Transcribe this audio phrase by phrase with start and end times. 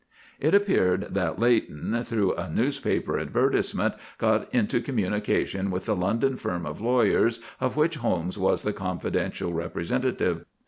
[0.39, 6.65] It appeared that Leighton, through a newspaper advertisement, got into communication with the London firm
[6.65, 10.43] of lawyers of which Holmes was the confidential representative.